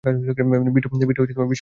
বিট্টো, 0.03 0.89
বিষয়টা 1.01 1.25
কী? 1.29 1.43